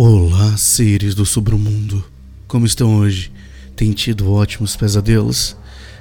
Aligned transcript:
Olá, 0.00 0.56
seres 0.56 1.12
do 1.12 1.26
submundo. 1.26 2.04
Como 2.46 2.64
estão 2.64 3.00
hoje? 3.00 3.32
Tem 3.74 3.90
tido 3.90 4.30
ótimos 4.30 4.76
pesadelos? 4.76 5.56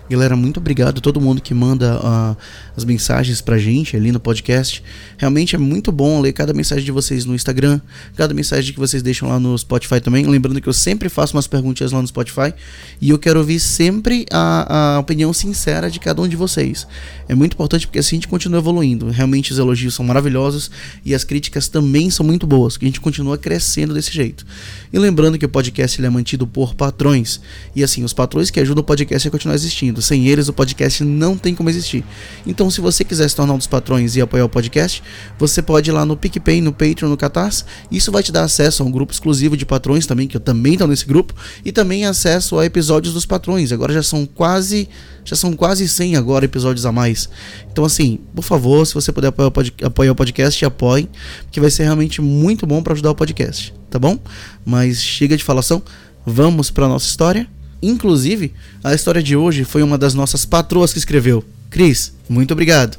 Galera, 0.10 0.38
muito 0.38 0.62
obrigado 0.62 1.00
a 1.00 1.02
todo 1.02 1.20
mundo 1.20 1.42
que 1.42 1.54
manda 1.54 1.98
uh, 1.98 2.38
as 2.78 2.86
mensagens 2.86 3.42
pra 3.42 3.58
gente 3.58 3.98
ali 3.98 4.10
no 4.10 4.22
podcast. 4.22 4.82
Realmente 5.18 5.54
é 5.54 5.60
muito 5.60 5.92
bom 5.92 6.22
ler 6.22 6.32
cada 6.32 6.54
mensagem 6.54 6.86
de 6.86 6.94
vocês 6.94 7.26
no 7.26 7.36
Instagram, 7.36 7.82
cada 8.16 8.34
mensagem 8.34 8.74
que 8.74 8.80
vocês 8.80 9.04
deixam 9.04 9.28
lá 9.28 9.38
no 9.38 9.58
Spotify 9.58 10.00
também. 10.00 10.26
Lembrando 10.26 10.62
que 10.62 10.70
eu 10.70 10.74
sempre 10.74 11.10
faço 11.10 11.36
umas 11.36 11.46
perguntinhas 11.46 11.92
lá 11.92 12.02
no 12.02 12.08
Spotify 12.08 12.54
e 13.02 13.10
eu 13.10 13.20
quero 13.20 13.40
ouvir 13.40 13.60
sempre 13.60 14.26
a, 14.32 14.96
a 14.96 15.00
opinião 15.00 15.34
sincera 15.34 15.92
de 15.92 16.00
cada 16.00 16.22
um 16.22 16.28
de 16.28 16.38
vocês. 16.38 16.88
É 17.28 17.36
muito 17.36 17.56
importante 17.56 17.86
porque 17.86 18.00
assim 18.00 18.16
a 18.16 18.18
gente 18.18 18.30
continua 18.30 18.60
evoluindo. 18.60 19.10
Realmente 19.10 19.52
os 19.52 19.60
elogios 19.60 19.94
são 19.94 20.06
maravilhosos 20.06 20.72
e 21.04 21.14
as 21.14 21.26
críticas 21.26 21.68
também 21.68 22.10
são 22.10 22.26
muito 22.26 22.48
boas, 22.48 22.78
que 22.78 22.86
a 22.86 22.88
gente 22.88 23.02
continua 23.02 23.38
crescendo 23.38 23.94
desse 23.94 24.14
jeito. 24.14 24.46
E 24.94 24.98
lembrando 24.98 25.38
que 25.38 25.46
o 25.46 25.50
podcast 25.50 26.00
ele 26.00 26.08
é 26.08 26.10
mantido 26.10 26.48
por 26.48 26.76
patrões 26.76 27.42
e 27.76 27.84
assim, 27.84 28.06
os 28.06 28.14
patrões 28.14 28.50
que 28.50 28.62
ajudam 28.62 28.82
o 28.82 28.86
podcast 28.86 29.28
a 29.28 29.32
continuar 29.32 29.56
existindo 29.56 29.97
Sem 30.02 30.28
eles, 30.28 30.48
o 30.48 30.54
podcast 30.54 31.04
não 31.04 31.38
tem 31.38 31.54
como 31.56 31.70
existir. 31.70 32.04
Então, 32.46 32.70
se 32.70 32.82
você 32.82 33.04
quiser 33.04 33.30
se 33.30 33.36
tornar 33.36 33.54
um 33.54 33.58
dos 33.58 33.68
patrões 33.68 34.16
e 34.16 34.22
apoiar 34.22 34.46
o 34.46 34.50
podcast, 34.50 35.04
você 35.38 35.62
pode 35.62 35.90
ir 35.90 35.94
lá 35.94 36.06
no 36.06 36.18
PicPay, 36.18 36.62
no 36.62 36.72
Patreon, 36.72 37.10
no 37.10 37.18
Catarse. 37.18 37.64
Isso 37.92 38.12
vai 38.12 38.24
te 38.24 38.32
dar 38.32 38.44
acesso 38.44 38.84
a 38.84 38.86
um 38.86 38.92
grupo 38.92 39.12
exclusivo 39.12 39.56
de 39.58 39.66
patrões 39.66 40.06
também, 40.06 40.28
que 40.28 40.38
eu 40.38 40.42
também 40.42 40.74
estou 40.74 40.88
nesse 40.88 41.06
grupo, 41.06 41.34
e 41.64 41.72
também 41.72 42.06
acesso 42.06 42.58
a 42.58 42.66
episódios 42.66 43.14
dos 43.14 43.26
patrões. 43.26 43.72
Agora 43.72 43.94
já 43.94 44.04
são 44.04 44.26
quase 44.26 44.88
já 45.28 45.36
são 45.36 45.54
quase 45.54 45.88
100 45.90 46.16
agora 46.16 46.46
episódios 46.46 46.86
a 46.86 46.92
mais. 46.92 47.30
Então, 47.70 47.84
assim, 47.84 48.18
por 48.34 48.44
favor, 48.44 48.88
se 48.88 48.94
você 48.94 49.12
puder 49.12 49.28
apoiar 49.28 49.48
o, 49.50 49.52
pod 49.52 49.74
apoiar 49.84 50.12
o 50.12 50.16
podcast, 50.16 50.64
apoie, 50.64 51.10
que 51.52 51.60
vai 51.60 51.70
ser 51.70 51.84
realmente 51.84 52.22
muito 52.22 52.66
bom 52.66 52.82
para 52.82 52.94
ajudar 52.94 53.12
o 53.12 53.16
podcast, 53.16 53.74
tá 53.90 54.00
bom? 54.00 54.18
Mas 54.66 55.02
chega 55.02 55.36
de 55.36 55.44
falação, 55.44 55.84
vamos 56.26 56.72
para 56.72 56.88
nossa 56.88 57.08
história. 57.08 57.46
Inclusive, 57.82 58.54
a 58.84 58.94
história 58.94 59.22
de 59.22 59.36
hoje 59.36 59.64
foi 59.64 59.84
uma 59.84 59.98
das 59.98 60.14
nossas 60.14 60.46
patroas 60.46 60.92
que 60.92 61.00
escreveu. 61.00 61.44
Cris, 61.70 62.14
muito 62.28 62.52
obrigado. 62.52 62.98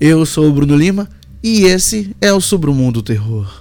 Eu 0.00 0.24
sou 0.24 0.48
o 0.48 0.52
Bruno 0.52 0.76
Lima 0.76 1.08
e 1.42 1.64
esse 1.64 2.14
é 2.20 2.32
o 2.32 2.40
Sobre 2.40 2.70
o 2.70 2.74
Mundo 2.74 3.02
Terror. 3.02 3.60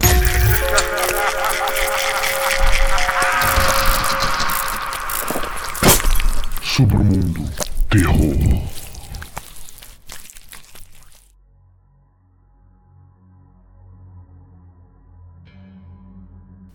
Sobre 6.64 6.96
o 6.96 7.04
Mundo 7.04 7.50
Terror. 7.90 8.64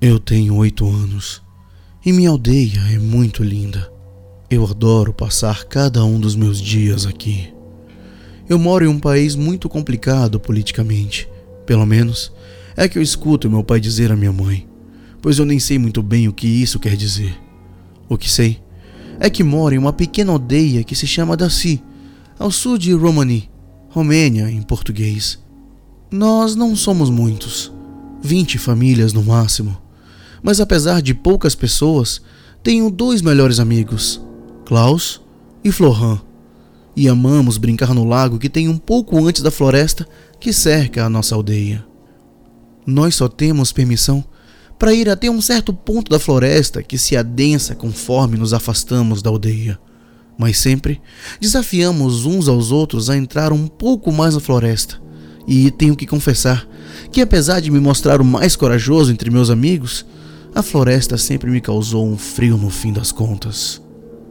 Eu 0.01 0.21
tenho 0.21 0.55
oito 0.55 0.89
anos 0.89 1.43
e 2.09 2.13
minha 2.13 2.31
aldeia 2.31 2.81
é 2.91 2.99
muito 2.99 3.45
linda. 3.45 3.93
Eu 4.49 4.65
adoro 4.65 5.13
passar 5.13 5.65
cada 5.65 6.03
um 6.07 6.19
dos 6.19 6.35
meus 6.35 6.59
dias 6.59 7.05
aqui. 7.05 7.53
Eu 8.49 8.59
moro 8.59 8.83
em 8.83 8.89
um 8.89 8.99
país 8.99 9.37
muito 9.37 9.69
complicado 9.69 10.41
politicamente. 10.41 11.29
Pelo 11.67 11.85
menos 11.85 12.33
é 12.75 12.89
que 12.89 12.97
eu 12.97 13.03
escuto 13.03 13.51
meu 13.51 13.63
pai 13.63 13.79
dizer 13.79 14.11
à 14.11 14.17
minha 14.17 14.33
mãe, 14.33 14.67
pois 15.21 15.39
eu 15.39 15.45
nem 15.45 15.59
sei 15.59 15.79
muito 15.79 16.03
bem 16.03 16.27
o 16.29 16.33
que 16.33 16.47
isso 16.47 16.81
quer 16.81 16.97
dizer. 16.97 17.39
O 18.09 18.17
que 18.17 18.31
sei 18.31 18.59
é 19.21 19.29
que 19.29 19.45
moro 19.45 19.75
em 19.75 19.79
uma 19.79 19.93
pequena 19.93 20.33
aldeia 20.33 20.83
que 20.83 20.97
se 20.97 21.07
chama 21.07 21.37
Daci, 21.37 21.83
ao 22.39 22.51
sul 22.51 22.79
de 22.79 22.95
Romani, 22.95 23.51
Romênia 23.91 24.51
em 24.51 24.63
português. 24.63 25.39
Nós 26.11 26.57
não 26.57 26.75
somos 26.75 27.11
muitos, 27.11 27.71
vinte 28.23 28.57
famílias 28.57 29.13
no 29.13 29.23
máximo 29.23 29.77
mas 30.43 30.61
apesar 30.61 31.03
de 31.03 31.15
poucas 31.15 31.55
pessoas, 31.55 32.21
tenho 32.63 32.91
dois 32.91 33.23
melhores 33.23 33.61
amigos, 33.61 34.21
Klaus 34.65 35.21
e 35.65 35.71
Florhan. 35.71 36.21
E 36.95 37.09
amamos 37.09 37.59
brincar 37.59 37.95
no 37.95 38.05
lago 38.05 38.39
que 38.39 38.49
tem 38.49 38.69
um 38.69 38.77
pouco 38.77 39.25
antes 39.27 39.43
da 39.43 39.51
floresta 39.51 40.07
que 40.41 40.53
cerca 40.53 41.05
a 41.05 41.11
nossa 41.11 41.35
aldeia. 41.35 41.85
Nós 42.85 43.15
só 43.15 43.29
temos 43.29 43.73
permissão 43.73 44.25
para 44.79 44.95
ir 44.95 45.09
até 45.09 45.29
um 45.31 45.41
certo 45.41 45.73
ponto 45.73 46.11
da 46.11 46.19
floresta 46.19 46.83
que 46.83 46.97
se 46.97 47.17
adensa 47.17 47.75
conforme 47.75 48.37
nos 48.37 48.53
afastamos 48.55 49.23
da 49.23 49.31
aldeia. 49.31 49.79
Mas 50.39 50.59
sempre 50.59 51.01
desafiamos 51.41 52.25
uns 52.25 52.49
aos 52.49 52.71
outros 52.71 53.11
a 53.11 53.17
entrar 53.17 53.53
um 53.53 53.67
pouco 53.67 54.13
mais 54.13 54.35
na 54.35 54.41
floresta. 54.41 55.01
E 55.47 55.71
tenho 55.71 55.97
que 55.97 56.07
confessar 56.07 56.69
que, 57.11 57.21
apesar 57.21 57.61
de 57.61 57.71
me 57.71 57.81
mostrar 57.81 58.21
o 58.21 58.25
mais 58.25 58.55
corajoso 58.55 59.11
entre 59.11 59.31
meus 59.31 59.51
amigos, 59.51 60.07
a 60.59 60.63
floresta 60.63 61.17
sempre 61.17 61.49
me 61.53 61.61
causou 61.61 62.05
um 62.05 62.19
frio 62.19 62.57
no 62.57 62.69
fim 62.69 62.93
das 62.93 63.13
contas. 63.13 63.81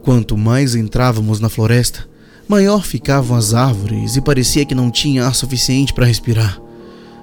Quanto 0.02 0.36
mais 0.36 0.74
entrávamos 0.74 1.40
na 1.40 1.48
floresta, 1.48 2.06
maior 2.46 2.84
ficavam 2.84 3.34
as 3.34 3.54
árvores 3.54 4.14
e 4.14 4.20
parecia 4.20 4.66
que 4.66 4.74
não 4.74 4.90
tinha 4.90 5.24
ar 5.24 5.34
suficiente 5.34 5.94
para 5.94 6.04
respirar. 6.04 6.60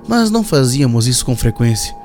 Mas 0.08 0.32
não 0.32 0.44
fazíamos 0.44 1.06
isso 1.06 1.24
com 1.24 1.36
frequência. 1.36 1.96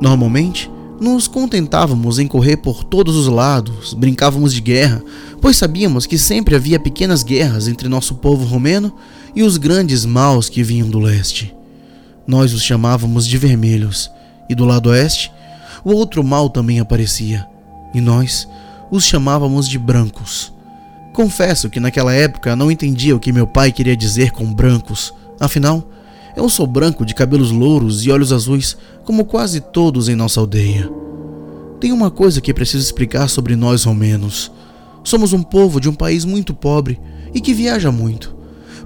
Normalmente, 0.00 0.68
nos 1.00 1.28
contentávamos 1.28 2.18
em 2.18 2.26
correr 2.26 2.56
por 2.56 2.82
todos 2.82 3.14
os 3.14 3.28
lados, 3.28 3.94
brincávamos 3.94 4.52
de 4.52 4.60
guerra, 4.60 5.04
pois 5.40 5.56
sabíamos 5.56 6.04
que 6.04 6.18
sempre 6.18 6.56
havia 6.56 6.80
pequenas 6.80 7.22
guerras 7.22 7.68
entre 7.68 7.88
nosso 7.88 8.16
povo 8.16 8.44
romeno 8.44 8.92
e 9.36 9.44
os 9.44 9.56
grandes 9.56 10.04
maus 10.04 10.48
que 10.48 10.64
vinham 10.64 10.90
do 10.90 10.98
leste. 10.98 11.54
Nós 12.26 12.52
os 12.52 12.62
chamávamos 12.62 13.24
de 13.24 13.38
vermelhos, 13.38 14.10
e 14.48 14.54
do 14.54 14.64
lado 14.64 14.90
oeste 14.90 15.30
o 15.84 15.92
outro 15.92 16.24
mal 16.24 16.48
também 16.48 16.80
aparecia, 16.80 17.46
e 17.92 18.00
nós 18.00 18.48
os 18.90 19.04
chamávamos 19.04 19.68
de 19.68 19.78
brancos. 19.78 20.52
Confesso 21.12 21.68
que 21.68 21.78
naquela 21.78 22.12
época 22.12 22.56
não 22.56 22.70
entendia 22.70 23.14
o 23.14 23.20
que 23.20 23.32
meu 23.32 23.46
pai 23.46 23.70
queria 23.70 23.96
dizer 23.96 24.30
com 24.32 24.52
brancos, 24.52 25.12
afinal, 25.38 25.88
eu 26.34 26.48
sou 26.48 26.66
branco 26.66 27.04
de 27.04 27.14
cabelos 27.14 27.50
louros 27.50 28.04
e 28.04 28.10
olhos 28.10 28.32
azuis, 28.32 28.76
como 29.04 29.24
quase 29.24 29.60
todos 29.60 30.08
em 30.08 30.16
nossa 30.16 30.40
aldeia. 30.40 30.90
Tem 31.78 31.92
uma 31.92 32.10
coisa 32.10 32.40
que 32.40 32.52
preciso 32.54 32.82
explicar 32.82 33.28
sobre 33.28 33.54
nós 33.54 33.84
romenos. 33.84 34.50
Somos 35.04 35.32
um 35.32 35.42
povo 35.42 35.80
de 35.80 35.88
um 35.88 35.94
país 35.94 36.24
muito 36.24 36.54
pobre 36.54 36.98
e 37.32 37.40
que 37.40 37.54
viaja 37.54 37.92
muito. 37.92 38.34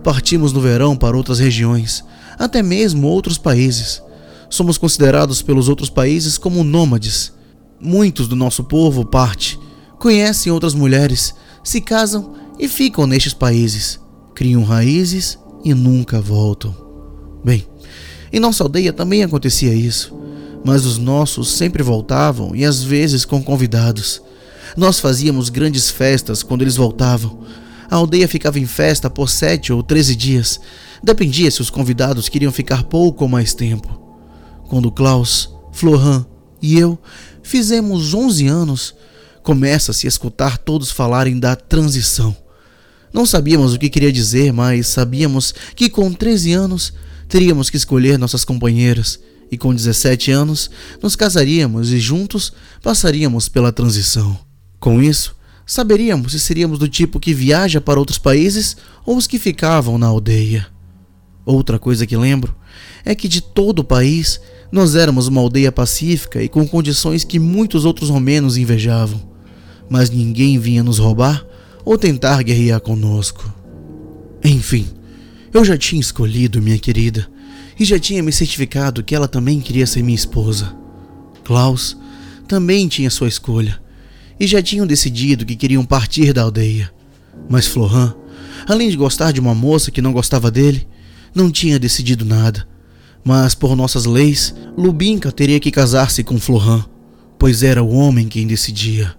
Partimos 0.02 0.52
no 0.52 0.60
verão 0.60 0.96
para 0.96 1.16
outras 1.16 1.38
regiões, 1.38 2.04
até 2.38 2.62
mesmo 2.62 3.06
outros 3.06 3.38
países 3.38 4.02
somos 4.50 4.78
considerados 4.78 5.42
pelos 5.42 5.68
outros 5.68 5.90
países 5.90 6.38
como 6.38 6.64
nômades. 6.64 7.32
Muitos 7.80 8.26
do 8.26 8.34
nosso 8.34 8.64
povo 8.64 9.04
parte, 9.04 9.58
conhecem 9.98 10.50
outras 10.50 10.74
mulheres, 10.74 11.34
se 11.62 11.80
casam 11.80 12.34
e 12.58 12.66
ficam 12.68 13.06
nestes 13.06 13.34
países, 13.34 14.00
criam 14.34 14.64
raízes 14.64 15.38
e 15.64 15.74
nunca 15.74 16.20
voltam. 16.20 16.74
Bem, 17.44 17.66
em 18.32 18.40
nossa 18.40 18.62
aldeia 18.62 18.92
também 18.92 19.22
acontecia 19.22 19.72
isso, 19.72 20.14
mas 20.64 20.84
os 20.84 20.98
nossos 20.98 21.48
sempre 21.52 21.82
voltavam 21.82 22.54
e 22.54 22.64
às 22.64 22.82
vezes 22.82 23.24
com 23.24 23.42
convidados. 23.42 24.20
Nós 24.76 25.00
fazíamos 25.00 25.48
grandes 25.48 25.90
festas 25.90 26.42
quando 26.42 26.62
eles 26.62 26.76
voltavam. 26.76 27.40
A 27.90 27.96
aldeia 27.96 28.28
ficava 28.28 28.58
em 28.58 28.66
festa 28.66 29.08
por 29.08 29.30
sete 29.30 29.72
ou 29.72 29.82
treze 29.82 30.14
dias. 30.14 30.60
Dependia 31.02 31.50
se 31.50 31.62
os 31.62 31.70
convidados 31.70 32.28
queriam 32.28 32.52
ficar 32.52 32.84
pouco 32.84 33.24
ou 33.24 33.30
mais 33.30 33.54
tempo. 33.54 33.97
Quando 34.68 34.92
Klaus, 34.92 35.50
Florhan 35.72 36.26
e 36.60 36.78
eu 36.78 36.98
fizemos 37.42 38.12
11 38.12 38.46
anos, 38.46 38.94
começa-se 39.42 40.06
a 40.06 40.08
escutar 40.08 40.58
todos 40.58 40.90
falarem 40.90 41.38
da 41.40 41.56
transição. 41.56 42.36
Não 43.12 43.24
sabíamos 43.24 43.72
o 43.72 43.78
que 43.78 43.88
queria 43.88 44.12
dizer, 44.12 44.52
mas 44.52 44.88
sabíamos 44.88 45.54
que 45.74 45.88
com 45.88 46.12
13 46.12 46.52
anos 46.52 46.92
teríamos 47.26 47.70
que 47.70 47.78
escolher 47.78 48.18
nossas 48.18 48.44
companheiras 48.44 49.18
e 49.50 49.56
com 49.56 49.74
17 49.74 50.30
anos 50.30 50.70
nos 51.02 51.16
casaríamos 51.16 51.90
e 51.90 51.98
juntos 51.98 52.52
passaríamos 52.82 53.48
pela 53.48 53.72
transição. 53.72 54.38
Com 54.78 55.02
isso, 55.02 55.34
saberíamos 55.64 56.32
se 56.32 56.40
seríamos 56.40 56.78
do 56.78 56.88
tipo 56.88 57.18
que 57.18 57.32
viaja 57.32 57.80
para 57.80 57.98
outros 57.98 58.18
países 58.18 58.76
ou 59.06 59.16
os 59.16 59.26
que 59.26 59.38
ficavam 59.38 59.96
na 59.96 60.06
aldeia. 60.06 60.66
Outra 61.46 61.78
coisa 61.78 62.06
que 62.06 62.16
lembro 62.16 62.54
é 63.04 63.14
que 63.14 63.26
de 63.26 63.40
todo 63.40 63.78
o 63.78 63.84
país 63.84 64.38
nós 64.70 64.94
éramos 64.94 65.26
uma 65.28 65.40
aldeia 65.40 65.72
pacífica 65.72 66.42
e 66.42 66.48
com 66.48 66.66
condições 66.68 67.24
que 67.24 67.38
muitos 67.38 67.84
outros 67.84 68.10
romenos 68.10 68.56
invejavam, 68.56 69.20
mas 69.88 70.10
ninguém 70.10 70.58
vinha 70.58 70.82
nos 70.82 70.98
roubar 70.98 71.44
ou 71.84 71.96
tentar 71.96 72.42
guerrear 72.42 72.80
conosco. 72.80 73.50
Enfim, 74.44 74.86
eu 75.52 75.64
já 75.64 75.76
tinha 75.76 76.00
escolhido 76.00 76.60
minha 76.60 76.78
querida 76.78 77.26
e 77.80 77.84
já 77.84 77.98
tinha 77.98 78.22
me 78.22 78.30
certificado 78.30 79.02
que 79.02 79.14
ela 79.14 79.26
também 79.26 79.60
queria 79.60 79.86
ser 79.86 80.02
minha 80.02 80.14
esposa. 80.14 80.76
Klaus 81.44 81.96
também 82.46 82.88
tinha 82.88 83.10
sua 83.10 83.28
escolha 83.28 83.80
e 84.38 84.46
já 84.46 84.62
tinham 84.62 84.86
decidido 84.86 85.46
que 85.46 85.56
queriam 85.56 85.84
partir 85.84 86.34
da 86.34 86.42
aldeia. 86.42 86.92
Mas 87.48 87.66
Florhan, 87.66 88.14
além 88.66 88.90
de 88.90 88.96
gostar 88.96 89.32
de 89.32 89.40
uma 89.40 89.54
moça 89.54 89.90
que 89.90 90.02
não 90.02 90.12
gostava 90.12 90.50
dele, 90.50 90.86
não 91.34 91.50
tinha 91.50 91.78
decidido 91.78 92.24
nada 92.24 92.66
Mas 93.28 93.54
por 93.54 93.76
nossas 93.76 94.06
leis, 94.06 94.54
Lubinka 94.74 95.30
teria 95.30 95.60
que 95.60 95.70
casar-se 95.70 96.24
com 96.24 96.40
Florhan, 96.40 96.82
pois 97.38 97.62
era 97.62 97.82
o 97.82 97.90
homem 97.90 98.26
quem 98.26 98.46
decidia. 98.46 99.14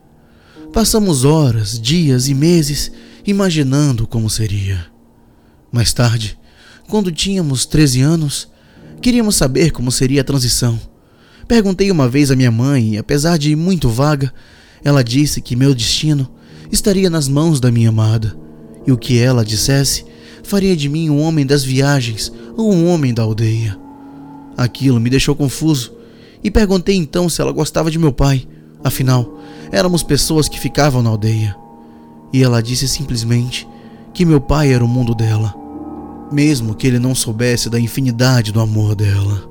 Passamos 0.74 1.24
horas, 1.24 1.80
dias 1.80 2.28
e 2.28 2.34
meses 2.34 2.92
imaginando 3.24 4.08
como 4.08 4.28
seria. 4.28 4.88
Mais 5.72 5.94
tarde, 5.94 6.40
quando 6.88 7.12
tínhamos 7.12 7.68
13 7.68 8.02
anos, 8.02 8.50
queríamos 9.00 9.36
saber 9.36 9.70
como 9.70 9.92
seria 9.92 10.22
a 10.22 10.24
transição. 10.24 10.82
Perguntei 11.48 11.92
uma 11.92 12.10
vez 12.10 12.32
à 12.32 12.36
minha 12.36 12.50
mãe 12.50 12.96
e, 12.96 12.98
apesar 12.98 13.38
de 13.38 13.56
muito 13.56 13.90
vaga, 13.90 14.34
ela 14.84 15.04
disse 15.04 15.40
que 15.40 15.56
meu 15.56 15.76
destino 15.76 16.28
estaria 16.72 17.12
nas 17.12 17.28
mãos 17.28 17.60
da 17.60 17.72
minha 17.72 17.90
amada, 17.90 18.36
e 18.88 18.92
o 18.92 18.98
que 18.98 19.20
ela 19.20 19.46
dissesse 19.46 20.04
faria 20.42 20.76
de 20.76 20.90
mim 20.90 21.12
um 21.12 21.22
homem 21.22 21.46
das 21.46 21.64
viagens 21.64 22.34
ou 22.58 22.74
um 22.74 22.88
homem 22.88 23.14
da 23.14 23.22
aldeia. 23.22 23.78
Aquilo 24.60 25.00
me 25.00 25.10
deixou 25.10 25.34
confuso 25.38 25.94
e 26.44 26.52
perguntei 26.52 26.98
então 26.98 27.30
se 27.30 27.42
ela 27.42 27.54
gostava 27.54 27.90
de 27.90 27.98
meu 27.98 28.12
pai, 28.12 28.46
afinal, 28.84 29.40
éramos 29.72 30.04
pessoas 30.04 30.50
que 30.50 30.60
ficavam 30.60 31.02
na 31.02 31.10
aldeia. 31.10 31.56
E 32.34 32.44
ela 32.44 32.62
disse 32.62 32.86
simplesmente 32.86 33.66
que 34.14 34.26
meu 34.26 34.42
pai 34.42 34.74
era 34.74 34.84
o 34.84 34.88
mundo 34.88 35.16
dela, 35.16 35.56
mesmo 36.30 36.76
que 36.76 36.86
ele 36.86 37.00
não 37.00 37.16
soubesse 37.16 37.70
da 37.70 37.80
infinidade 37.80 38.52
do 38.52 38.60
amor 38.60 38.96
dela. 38.96 39.50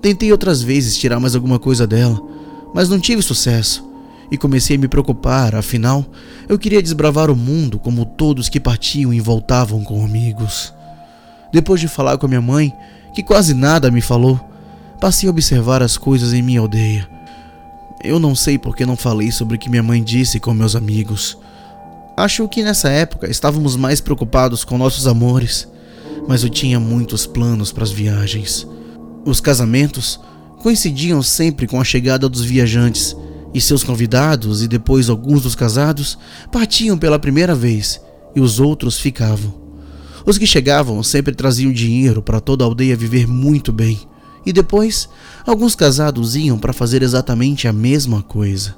Tentei 0.00 0.32
outras 0.32 0.62
vezes 0.62 0.96
tirar 0.96 1.20
mais 1.20 1.34
alguma 1.34 1.58
coisa 1.58 1.86
dela, 1.86 2.18
mas 2.72 2.88
não 2.88 2.98
tive 2.98 3.20
sucesso 3.20 3.84
e 4.30 4.38
comecei 4.38 4.76
a 4.76 4.78
me 4.78 4.88
preocupar, 4.88 5.54
afinal, 5.54 6.02
eu 6.48 6.58
queria 6.58 6.82
desbravar 6.82 7.30
o 7.30 7.36
mundo 7.36 7.78
como 7.78 8.06
todos 8.06 8.48
que 8.48 8.58
partiam 8.58 9.12
e 9.12 9.20
voltavam 9.20 9.84
com 9.84 10.02
amigos. 10.02 10.72
Depois 11.52 11.78
de 11.78 11.88
falar 11.88 12.16
com 12.16 12.24
a 12.24 12.28
minha 12.30 12.40
mãe, 12.40 12.72
que 13.14 13.22
quase 13.22 13.54
nada 13.54 13.90
me 13.90 14.00
falou, 14.00 14.38
passei 15.00 15.28
a 15.28 15.30
observar 15.30 15.82
as 15.82 15.96
coisas 15.96 16.32
em 16.32 16.42
minha 16.42 16.60
aldeia. 16.60 17.08
Eu 18.02 18.18
não 18.18 18.34
sei 18.34 18.58
por 18.58 18.76
que 18.76 18.84
não 18.84 18.96
falei 18.96 19.30
sobre 19.30 19.54
o 19.54 19.58
que 19.58 19.70
minha 19.70 19.82
mãe 19.82 20.02
disse 20.02 20.40
com 20.40 20.52
meus 20.52 20.74
amigos. 20.74 21.38
Acho 22.16 22.46
que 22.48 22.62
nessa 22.62 22.88
época 22.90 23.30
estávamos 23.30 23.76
mais 23.76 24.00
preocupados 24.00 24.64
com 24.64 24.76
nossos 24.76 25.06
amores, 25.06 25.68
mas 26.28 26.42
eu 26.42 26.50
tinha 26.50 26.78
muitos 26.80 27.24
planos 27.24 27.72
para 27.72 27.84
as 27.84 27.92
viagens. 27.92 28.66
Os 29.24 29.40
casamentos 29.40 30.20
coincidiam 30.60 31.22
sempre 31.22 31.66
com 31.66 31.80
a 31.80 31.84
chegada 31.84 32.28
dos 32.28 32.42
viajantes 32.42 33.16
e 33.54 33.60
seus 33.60 33.84
convidados 33.84 34.62
e 34.62 34.68
depois 34.68 35.08
alguns 35.08 35.42
dos 35.42 35.54
casados 35.54 36.18
partiam 36.50 36.98
pela 36.98 37.18
primeira 37.18 37.54
vez 37.54 38.00
e 38.34 38.40
os 38.40 38.58
outros 38.58 38.98
ficavam. 38.98 39.63
Os 40.26 40.38
que 40.38 40.46
chegavam 40.46 41.02
sempre 41.02 41.34
traziam 41.34 41.72
dinheiro 41.72 42.22
para 42.22 42.40
toda 42.40 42.64
a 42.64 42.66
aldeia 42.66 42.96
viver 42.96 43.26
muito 43.26 43.72
bem, 43.72 43.98
e 44.46 44.52
depois 44.52 45.08
alguns 45.46 45.74
casados 45.74 46.34
iam 46.36 46.58
para 46.58 46.72
fazer 46.72 47.02
exatamente 47.02 47.68
a 47.68 47.72
mesma 47.72 48.22
coisa. 48.22 48.76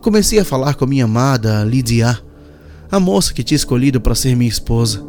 Comecei 0.00 0.38
a 0.38 0.44
falar 0.44 0.74
com 0.74 0.84
a 0.84 0.88
minha 0.88 1.04
amada 1.04 1.64
Lydia, 1.64 2.18
a 2.90 3.00
moça 3.00 3.32
que 3.32 3.42
tinha 3.42 3.56
escolhido 3.56 4.00
para 4.00 4.14
ser 4.14 4.36
minha 4.36 4.48
esposa, 4.48 5.04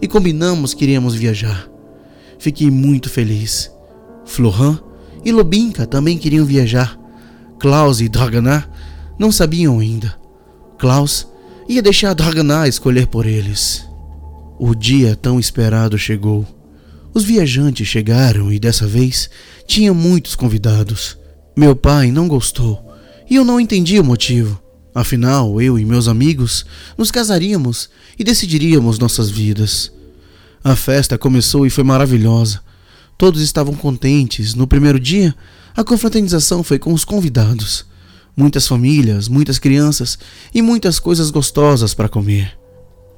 e 0.00 0.08
combinamos 0.08 0.74
que 0.74 0.84
iríamos 0.84 1.14
viajar. 1.14 1.68
Fiquei 2.38 2.70
muito 2.70 3.08
feliz. 3.08 3.70
Florhan 4.24 4.78
e 5.24 5.30
Lobinka 5.30 5.86
também 5.86 6.18
queriam 6.18 6.44
viajar, 6.44 6.98
Klaus 7.58 8.00
e 8.00 8.08
Draganar 8.08 8.68
não 9.18 9.30
sabiam 9.30 9.78
ainda. 9.78 10.14
Klaus 10.78 11.28
ia 11.68 11.82
deixar 11.82 12.14
Draganar 12.14 12.66
escolher 12.66 13.06
por 13.06 13.26
eles. 13.26 13.91
O 14.64 14.76
dia 14.76 15.16
tão 15.16 15.40
esperado 15.40 15.98
chegou. 15.98 16.46
Os 17.12 17.24
viajantes 17.24 17.88
chegaram 17.88 18.52
e 18.52 18.60
dessa 18.60 18.86
vez 18.86 19.28
tinha 19.66 19.92
muitos 19.92 20.36
convidados. 20.36 21.18
Meu 21.56 21.74
pai 21.74 22.12
não 22.12 22.28
gostou 22.28 22.80
e 23.28 23.34
eu 23.34 23.44
não 23.44 23.58
entendi 23.58 23.98
o 23.98 24.04
motivo. 24.04 24.62
Afinal, 24.94 25.60
eu 25.60 25.80
e 25.80 25.84
meus 25.84 26.06
amigos 26.06 26.64
nos 26.96 27.10
casaríamos 27.10 27.90
e 28.16 28.22
decidiríamos 28.22 29.00
nossas 29.00 29.28
vidas. 29.28 29.90
A 30.62 30.76
festa 30.76 31.18
começou 31.18 31.66
e 31.66 31.70
foi 31.70 31.82
maravilhosa. 31.82 32.60
Todos 33.18 33.42
estavam 33.42 33.74
contentes. 33.74 34.54
No 34.54 34.68
primeiro 34.68 35.00
dia, 35.00 35.34
a 35.74 35.82
confraternização 35.82 36.62
foi 36.62 36.78
com 36.78 36.92
os 36.92 37.04
convidados. 37.04 37.84
Muitas 38.36 38.68
famílias, 38.68 39.26
muitas 39.26 39.58
crianças 39.58 40.16
e 40.54 40.62
muitas 40.62 41.00
coisas 41.00 41.32
gostosas 41.32 41.94
para 41.94 42.08
comer. 42.08 42.56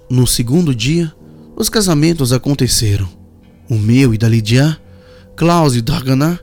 No 0.09 0.27
segundo 0.27 0.75
dia, 0.75 1.15
os 1.57 1.69
casamentos 1.69 2.33
aconteceram. 2.33 3.09
O 3.69 3.77
meu 3.77 4.13
e 4.13 4.19
da 4.19 4.29
Lidia, 4.29 4.79
Klaus 5.37 5.75
e 5.75 5.81
Darganá, 5.81 6.39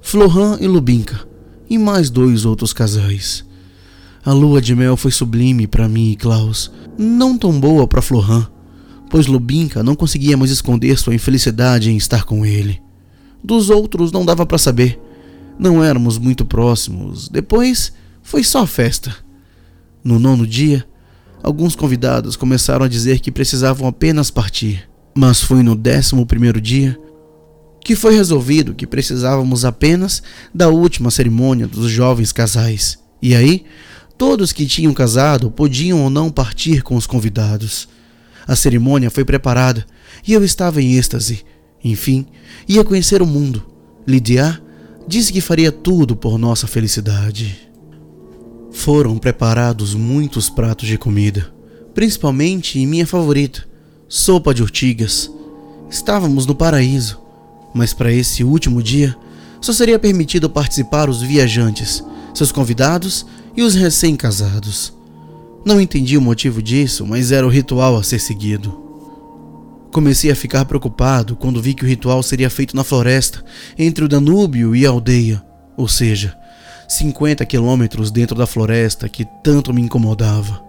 Florhan 0.00 0.58
e 0.60 0.66
Lubinka, 0.66 1.26
e 1.68 1.78
mais 1.78 2.10
dois 2.10 2.44
outros 2.44 2.72
casais. 2.72 3.44
A 4.24 4.32
lua 4.32 4.60
de 4.60 4.74
mel 4.74 4.96
foi 4.96 5.10
sublime 5.10 5.66
para 5.66 5.88
mim 5.88 6.10
e 6.10 6.16
Klaus, 6.16 6.70
não 6.98 7.38
tão 7.38 7.58
boa 7.58 7.86
para 7.86 8.02
Florhan, 8.02 8.48
pois 9.08 9.26
Lubinka 9.26 9.82
não 9.82 9.94
conseguia 9.94 10.36
mais 10.36 10.50
esconder 10.50 10.98
sua 10.98 11.14
infelicidade 11.14 11.90
em 11.90 11.96
estar 11.96 12.24
com 12.24 12.44
ele. 12.44 12.82
Dos 13.42 13.70
outros 13.70 14.12
não 14.12 14.24
dava 14.24 14.44
para 14.44 14.58
saber, 14.58 15.00
não 15.58 15.82
éramos 15.82 16.18
muito 16.18 16.44
próximos. 16.44 17.28
Depois 17.28 17.92
foi 18.22 18.44
só 18.44 18.66
festa. 18.66 19.14
No 20.04 20.18
nono 20.18 20.46
dia, 20.46 20.86
alguns 21.42 21.74
convidados 21.74 22.36
começaram 22.36 22.84
a 22.84 22.88
dizer 22.88 23.20
que 23.20 23.30
precisavam 23.30 23.86
apenas 23.86 24.30
partir. 24.30 24.88
Mas 25.16 25.42
foi 25.42 25.62
no 25.62 25.74
décimo 25.74 26.26
primeiro 26.26 26.60
dia 26.60 26.98
que 27.88 27.96
foi 27.96 28.14
resolvido 28.14 28.74
que 28.74 28.86
precisávamos 28.86 29.64
apenas 29.64 30.22
da 30.54 30.68
última 30.68 31.10
cerimônia 31.10 31.66
dos 31.66 31.90
jovens 31.90 32.32
casais. 32.32 32.98
E 33.22 33.34
aí, 33.34 33.64
todos 34.18 34.52
que 34.52 34.66
tinham 34.66 34.92
casado 34.92 35.50
podiam 35.50 36.02
ou 36.02 36.10
não 36.10 36.30
partir 36.30 36.82
com 36.82 36.96
os 36.96 37.06
convidados. 37.06 37.88
A 38.46 38.54
cerimônia 38.54 39.10
foi 39.10 39.24
preparada 39.24 39.86
e 40.26 40.34
eu 40.34 40.44
estava 40.44 40.82
em 40.82 40.96
êxtase. 40.96 41.44
Enfim, 41.82 42.26
ia 42.68 42.84
conhecer 42.84 43.22
o 43.22 43.26
mundo. 43.26 43.64
Lidiar 44.06 44.60
disse 45.06 45.32
que 45.32 45.40
faria 45.40 45.72
tudo 45.72 46.14
por 46.14 46.38
nossa 46.38 46.66
felicidade. 46.66 47.67
Foram 48.70 49.18
preparados 49.18 49.94
muitos 49.94 50.50
pratos 50.50 50.86
de 50.86 50.98
comida, 50.98 51.52
principalmente 51.94 52.84
minha 52.86 53.06
favorita, 53.06 53.66
sopa 54.08 54.52
de 54.52 54.62
urtigas. 54.62 55.30
Estávamos 55.90 56.46
no 56.46 56.54
paraíso, 56.54 57.18
mas 57.74 57.94
para 57.94 58.12
esse 58.12 58.44
último 58.44 58.82
dia 58.82 59.16
só 59.60 59.72
seria 59.72 59.98
permitido 59.98 60.48
participar 60.48 61.08
os 61.08 61.22
viajantes, 61.22 62.04
seus 62.34 62.52
convidados 62.52 63.26
e 63.56 63.62
os 63.62 63.74
recém-casados. 63.74 64.92
Não 65.64 65.80
entendi 65.80 66.16
o 66.16 66.22
motivo 66.22 66.62
disso, 66.62 67.04
mas 67.04 67.32
era 67.32 67.46
o 67.46 67.50
ritual 67.50 67.96
a 67.96 68.02
ser 68.02 68.20
seguido. 68.20 68.86
Comecei 69.90 70.30
a 70.30 70.36
ficar 70.36 70.64
preocupado 70.66 71.34
quando 71.34 71.60
vi 71.60 71.74
que 71.74 71.84
o 71.84 71.88
ritual 71.88 72.22
seria 72.22 72.48
feito 72.48 72.76
na 72.76 72.84
floresta, 72.84 73.44
entre 73.76 74.04
o 74.04 74.08
Danúbio 74.08 74.76
e 74.76 74.86
a 74.86 74.90
aldeia, 74.90 75.42
ou 75.76 75.88
seja, 75.88 76.37
50 76.88 77.44
quilômetros 77.44 78.10
dentro 78.10 78.34
da 78.34 78.46
floresta 78.46 79.10
que 79.10 79.26
tanto 79.44 79.74
me 79.74 79.82
incomodava. 79.82 80.64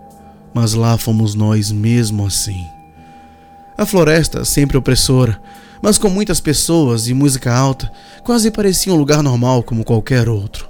Mas 0.53 0.73
lá 0.73 0.97
fomos 0.97 1.33
nós 1.33 1.71
mesmo 1.71 2.27
assim. 2.27 2.65
A 3.77 3.85
floresta, 3.85 4.43
sempre 4.43 4.77
opressora, 4.77 5.41
mas 5.81 5.97
com 5.97 6.09
muitas 6.09 6.41
pessoas 6.41 7.07
e 7.07 7.13
música 7.13 7.55
alta, 7.55 7.89
quase 8.21 8.51
parecia 8.51 8.93
um 8.93 8.97
lugar 8.97 9.23
normal 9.23 9.63
como 9.63 9.85
qualquer 9.85 10.27
outro. 10.27 10.69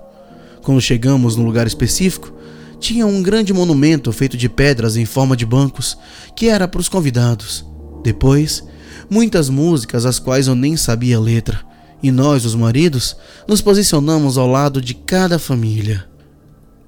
Quando 0.61 0.79
chegamos 0.79 1.35
no 1.35 1.43
lugar 1.43 1.65
específico, 1.65 2.31
tinha 2.79 3.07
um 3.07 3.23
grande 3.23 3.51
monumento 3.51 4.11
feito 4.11 4.37
de 4.37 4.47
pedras 4.47 4.95
em 4.95 5.05
forma 5.05 5.35
de 5.35 5.47
bancos, 5.47 5.97
que 6.35 6.47
era 6.47 6.67
para 6.67 6.79
os 6.79 6.87
convidados. 6.87 7.65
Depois, 8.03 8.63
muitas 9.09 9.49
músicas 9.49 10.05
às 10.05 10.19
quais 10.19 10.47
eu 10.47 10.53
nem 10.53 10.77
sabia 10.77 11.17
a 11.17 11.19
letra, 11.19 11.61
e 12.01 12.11
nós, 12.11 12.45
os 12.45 12.55
maridos, 12.55 13.15
nos 13.47 13.61
posicionamos 13.61 14.37
ao 14.37 14.47
lado 14.47 14.81
de 14.81 14.93
cada 14.93 15.37
família. 15.37 16.05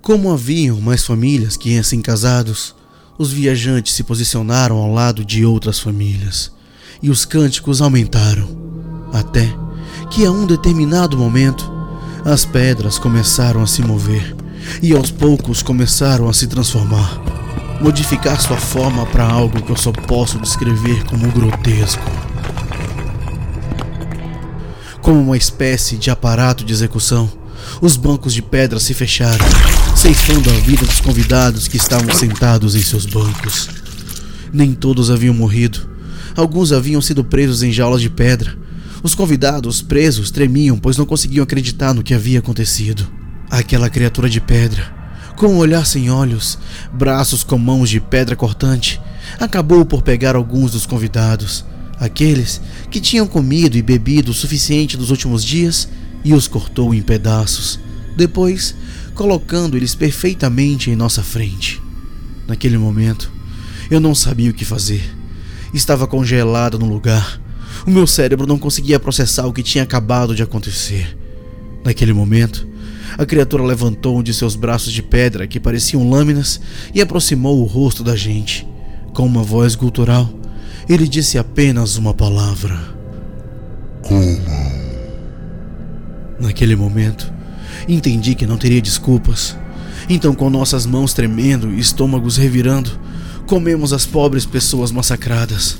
Como 0.01 0.31
haviam 0.31 0.79
mais 0.79 1.05
famílias 1.05 1.57
que 1.57 1.77
assim 1.77 2.01
casados, 2.01 2.75
os 3.17 3.31
viajantes 3.31 3.93
se 3.93 4.03
posicionaram 4.03 4.77
ao 4.77 4.91
lado 4.91 5.23
de 5.23 5.45
outras 5.45 5.79
famílias, 5.79 6.51
e 7.01 7.09
os 7.09 7.25
cânticos 7.25 7.81
aumentaram, 7.81 8.47
até 9.13 9.53
que 10.09 10.25
a 10.25 10.31
um 10.31 10.45
determinado 10.45 11.17
momento 11.17 11.71
as 12.25 12.45
pedras 12.45 12.97
começaram 12.97 13.61
a 13.61 13.67
se 13.67 13.81
mover 13.81 14.35
e 14.81 14.93
aos 14.93 15.09
poucos 15.09 15.63
começaram 15.63 16.29
a 16.29 16.33
se 16.33 16.47
transformar 16.47 17.21
modificar 17.81 18.39
sua 18.39 18.57
forma 18.57 19.05
para 19.07 19.25
algo 19.25 19.61
que 19.61 19.71
eu 19.71 19.75
só 19.75 19.91
posso 19.91 20.39
descrever 20.39 21.03
como 21.05 21.31
grotesco. 21.31 22.30
Como 25.11 25.23
uma 25.23 25.35
espécie 25.35 25.97
de 25.97 26.09
aparato 26.09 26.63
de 26.63 26.71
execução, 26.71 27.29
os 27.81 27.97
bancos 27.97 28.33
de 28.33 28.41
pedra 28.41 28.79
se 28.79 28.93
fecharam, 28.93 29.45
ceifando 29.93 30.49
a 30.49 30.53
vida 30.53 30.85
dos 30.85 31.01
convidados 31.01 31.67
que 31.67 31.75
estavam 31.75 32.15
sentados 32.15 32.75
em 32.75 32.81
seus 32.81 33.05
bancos. 33.05 33.67
Nem 34.53 34.73
todos 34.73 35.11
haviam 35.11 35.33
morrido. 35.33 35.81
Alguns 36.33 36.71
haviam 36.71 37.01
sido 37.01 37.25
presos 37.25 37.61
em 37.61 37.73
jaulas 37.73 38.01
de 38.01 38.09
pedra. 38.09 38.57
Os 39.03 39.13
convidados 39.13 39.81
presos 39.81 40.31
tremiam, 40.31 40.79
pois 40.79 40.95
não 40.95 41.05
conseguiam 41.05 41.43
acreditar 41.43 41.93
no 41.93 42.03
que 42.03 42.13
havia 42.13 42.39
acontecido. 42.39 43.05
Aquela 43.49 43.89
criatura 43.89 44.29
de 44.29 44.39
pedra, 44.39 44.95
com 45.35 45.47
um 45.47 45.57
olhar 45.57 45.85
sem 45.85 46.09
olhos, 46.09 46.57
braços 46.93 47.43
com 47.43 47.57
mãos 47.57 47.89
de 47.89 47.99
pedra 47.99 48.33
cortante, 48.33 49.01
acabou 49.41 49.83
por 49.83 50.03
pegar 50.03 50.37
alguns 50.37 50.71
dos 50.71 50.85
convidados, 50.85 51.65
aqueles 52.01 52.59
que 52.89 52.99
tinham 52.99 53.27
comido 53.27 53.77
e 53.77 53.81
bebido 53.81 54.31
o 54.31 54.33
suficiente 54.33 54.97
nos 54.97 55.11
últimos 55.11 55.45
dias, 55.45 55.87
e 56.23 56.33
os 56.33 56.47
cortou 56.47 56.93
em 56.93 57.01
pedaços, 57.01 57.79
depois 58.17 58.75
colocando 59.13 59.77
eles 59.77 59.93
perfeitamente 59.93 60.89
em 60.89 60.95
nossa 60.95 61.21
frente. 61.21 61.81
Naquele 62.47 62.77
momento, 62.77 63.31
eu 63.89 63.99
não 63.99 64.15
sabia 64.15 64.49
o 64.49 64.53
que 64.53 64.65
fazer. 64.65 65.03
Estava 65.73 66.07
congelado 66.07 66.79
no 66.79 66.87
lugar. 66.87 67.39
O 67.85 67.91
meu 67.91 68.07
cérebro 68.07 68.47
não 68.47 68.57
conseguia 68.57 68.99
processar 68.99 69.45
o 69.45 69.53
que 69.53 69.63
tinha 69.63 69.83
acabado 69.83 70.35
de 70.35 70.43
acontecer. 70.43 71.17
Naquele 71.83 72.13
momento, 72.13 72.67
a 73.17 73.25
criatura 73.25 73.63
levantou 73.63 74.19
um 74.19 74.23
de 74.23 74.33
seus 74.33 74.55
braços 74.55 74.91
de 74.91 75.01
pedra 75.01 75.47
que 75.47 75.59
pareciam 75.59 76.09
lâminas 76.09 76.59
e 76.93 77.01
aproximou 77.01 77.61
o 77.61 77.65
rosto 77.65 78.03
da 78.03 78.15
gente. 78.15 78.67
Com 79.13 79.25
uma 79.25 79.43
voz 79.43 79.75
gutural, 79.75 80.40
ele 80.87 81.07
disse 81.07 81.37
apenas 81.37 81.97
uma 81.97 82.13
palavra: 82.13 82.79
Comam. 84.01 84.81
Naquele 86.39 86.75
momento, 86.75 87.31
entendi 87.87 88.35
que 88.35 88.47
não 88.47 88.57
teria 88.57 88.81
desculpas. 88.81 89.55
Então, 90.09 90.33
com 90.33 90.49
nossas 90.49 90.85
mãos 90.85 91.13
tremendo 91.13 91.71
e 91.71 91.79
estômagos 91.79 92.35
revirando, 92.35 92.89
comemos 93.45 93.93
as 93.93 94.05
pobres 94.05 94.45
pessoas 94.45 94.91
massacradas. 94.91 95.77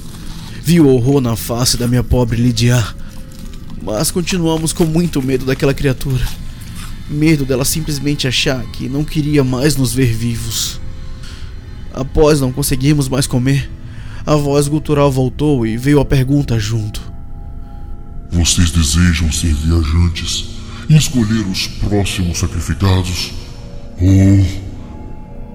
Vi 0.62 0.80
o 0.80 0.88
horror 0.88 1.20
na 1.20 1.36
face 1.36 1.76
da 1.76 1.88
minha 1.88 2.04
pobre 2.04 2.40
Lidia, 2.40 2.86
mas 3.82 4.12
continuamos 4.12 4.72
com 4.72 4.86
muito 4.86 5.22
medo 5.22 5.46
daquela 5.46 5.74
criatura. 5.74 6.24
Medo 7.10 7.44
dela 7.44 7.66
simplesmente 7.66 8.28
achar 8.28 8.64
que 8.68 8.88
não 8.88 9.04
queria 9.04 9.44
mais 9.44 9.76
nos 9.76 9.94
ver 9.94 10.14
vivos. 10.14 10.80
Após 11.92 12.40
não 12.40 12.52
conseguirmos 12.52 13.10
mais 13.10 13.26
comer, 13.26 13.70
a 14.26 14.36
voz 14.36 14.68
gutural 14.68 15.12
voltou 15.12 15.66
e 15.66 15.78
veio 15.78 16.00
a 16.00 16.06
pergunta 16.06 16.60
junto. 16.60 17.02
Vocês 18.32 18.72
desejam 18.72 19.32
ser 19.32 19.54
viajantes 19.54 20.50
e 20.90 20.96
escolher 20.96 21.46
os 21.48 21.68
próximos 21.68 22.40
sacrificados? 22.40 23.32
Ou. 24.00 24.46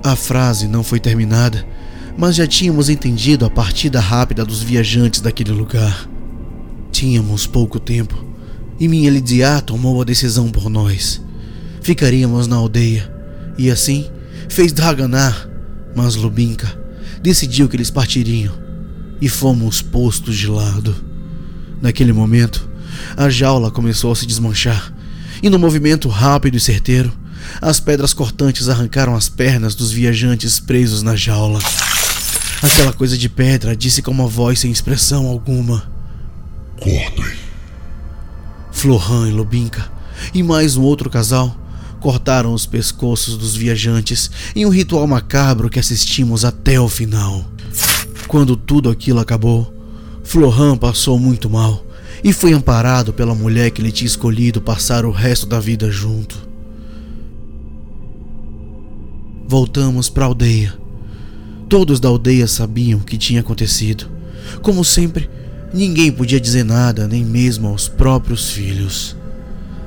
A 0.05 0.15
frase 0.15 0.69
não 0.69 0.83
foi 0.83 1.01
terminada, 1.01 1.67
mas 2.17 2.37
já 2.37 2.47
tínhamos 2.47 2.89
entendido 2.89 3.45
a 3.45 3.51
partida 3.51 4.01
rápida 4.01 4.45
dos 4.45 4.63
viajantes 4.63 5.21
daquele 5.21 5.53
lugar. 5.53 6.09
Tínhamos 6.93 7.47
pouco 7.47 7.81
tempo 7.81 8.25
e 8.79 8.89
minha 8.89 9.11
Lidia 9.11 9.61
tomou 9.61 10.01
a 10.01 10.05
decisão 10.05 10.51
por 10.51 10.69
nós 10.69 11.25
ficaríamos 11.87 12.49
na 12.49 12.57
aldeia. 12.57 13.09
E 13.57 13.71
assim 13.71 14.11
fez 14.49 14.73
Draganar, 14.73 15.49
mas 15.95 16.17
Lubinka 16.17 16.86
decidiu 17.27 17.69
que 17.69 17.75
eles 17.75 17.91
partiriam 17.91 18.55
e 19.21 19.29
fomos 19.29 19.83
postos 19.83 20.37
de 20.37 20.47
lado. 20.47 20.95
Naquele 21.83 22.13
momento, 22.13 22.69
a 23.17 23.29
jaula 23.29 23.69
começou 23.69 24.13
a 24.13 24.17
se 24.17 24.25
desmanchar 24.25 24.95
e, 25.43 25.51
no 25.51 25.59
movimento 25.59 26.09
rápido 26.09 26.57
e 26.57 26.61
certeiro, 26.61 27.13
as 27.61 27.81
pedras 27.81 28.15
cortantes 28.15 28.69
arrancaram 28.69 29.17
as 29.17 29.29
pernas 29.29 29.75
dos 29.75 29.91
viajantes 29.91 30.61
presos 30.61 31.03
na 31.03 31.17
jaula. 31.17 31.59
Aquela 32.63 32.93
coisa 32.93 33.19
de 33.19 33.29
pedra 33.29 33.77
disse 33.77 34.03
com 34.03 34.13
uma 34.13 34.29
voz 34.29 34.61
sem 34.61 34.71
expressão 34.71 35.27
alguma: 35.27 35.83
Cortem. 36.79 37.27
Florhan 38.71 39.29
e 39.29 39.33
Lubinka 39.33 39.91
e 40.33 40.45
mais 40.45 40.77
um 40.77 40.83
outro 40.83 41.11
casal 41.11 41.57
cortaram 42.07 42.55
os 42.55 42.67
pescoços 42.67 43.37
dos 43.37 43.57
viajantes 43.57 44.31
em 44.55 44.65
um 44.65 44.69
ritual 44.69 45.09
macabro 45.09 45.69
que 45.69 45.81
assistimos 45.81 46.45
até 46.45 46.81
o 46.81 46.89
final. 46.89 47.45
Quando 48.29 48.55
tudo 48.55 48.89
aquilo 48.89 49.19
acabou, 49.19 49.75
Florhan 50.23 50.77
passou 50.77 51.19
muito 51.19 51.51
mal 51.51 51.85
e 52.23 52.33
foi 52.33 52.53
amparado 52.53 53.13
pela 53.13 53.35
mulher 53.35 53.73
que 53.73 53.83
ele 53.83 53.91
tinha 53.91 54.07
escolhido 54.07 54.61
passar 54.61 55.05
o 55.05 55.11
resto 55.11 55.47
da 55.47 55.59
vida 55.59 55.91
junto. 55.91 56.39
Voltamos 59.49 60.09
para 60.09 60.27
a 60.27 60.29
aldeia. 60.29 60.79
Todos 61.69 61.99
da 61.99 62.09
aldeia 62.09 62.47
sabiam 62.47 63.01
o 63.01 63.05
que 63.05 63.19
tinha 63.19 63.41
acontecido. 63.41 64.09
Como 64.63 64.85
sempre, 64.85 65.29
ninguém 65.75 66.13
podia 66.13 66.39
dizer 66.39 66.65
nada, 66.65 67.09
nem 67.09 67.25
mesmo 67.25 67.67
aos 67.67 67.89
próprios 67.89 68.53
filhos. 68.53 69.17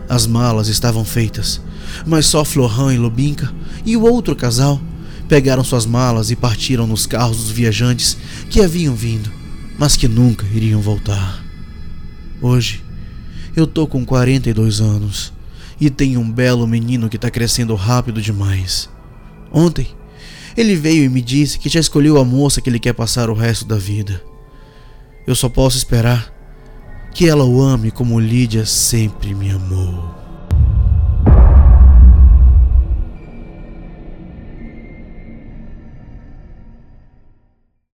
As 0.10 0.28
malas 0.28 0.68
estavam 0.68 1.06
feitas 1.06 1.62
mas 2.06 2.26
só 2.26 2.44
Florhan 2.44 2.94
e 2.94 2.98
Lubinka 2.98 3.54
e 3.86 3.96
o 3.96 4.04
outro 4.04 4.36
casal 4.36 4.82
pegaram 5.28 5.64
suas 5.64 5.86
malas 5.86 6.32
e 6.32 6.36
partiram 6.36 6.88
nos 6.88 7.06
carros 7.06 7.38
dos 7.38 7.52
viajantes 7.52 8.18
que 8.50 8.62
haviam 8.62 8.96
vindo, 8.96 9.32
mas 9.78 9.96
que 9.96 10.08
nunca 10.08 10.46
iriam 10.54 10.82
voltar. 10.82 11.44
Hoje, 12.42 12.84
eu 13.56 13.68
tô 13.68 13.86
com 13.86 14.06
42 14.06 14.82
anos 14.82 15.34
e 15.80 15.90
tenho 15.90 16.20
um 16.20 16.32
belo 16.32 16.68
menino 16.68 17.10
que 17.10 17.16
está 17.16 17.30
crescendo 17.30 17.76
rápido 17.76 18.22
demais. 18.22 18.90
Ontem, 19.52 19.88
ele 20.58 20.76
veio 20.76 21.06
e 21.06 21.10
me 21.10 21.22
disse 21.22 21.60
que 21.60 21.70
já 21.70 21.80
escolheu 21.80 22.18
a 22.18 22.26
moça 22.26 22.60
que 22.60 22.70
ele 22.70 22.80
quer 22.80 22.94
passar 22.94 23.30
o 23.30 23.34
resto 23.34 23.66
da 23.66 23.78
vida. 23.78 24.22
Eu 25.28 25.36
só 25.36 25.48
posso 25.48 25.78
esperar 25.78 26.34
que 27.14 27.28
ela 27.28 27.44
o 27.44 27.62
ame 27.62 27.92
como 27.92 28.20
Lídia 28.20 28.66
sempre 28.66 29.34
me 29.34 29.52
amou. 29.52 30.19